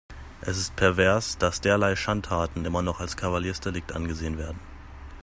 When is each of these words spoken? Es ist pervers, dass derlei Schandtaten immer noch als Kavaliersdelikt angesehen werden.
Es 0.41 0.57
ist 0.57 0.75
pervers, 0.75 1.37
dass 1.37 1.61
derlei 1.61 1.95
Schandtaten 1.95 2.65
immer 2.65 2.81
noch 2.81 2.99
als 2.99 3.17
Kavaliersdelikt 3.17 3.93
angesehen 3.95 4.39
werden. 4.39 4.59